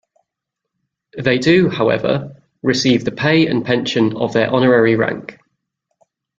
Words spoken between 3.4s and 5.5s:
and pension of their honorary rank.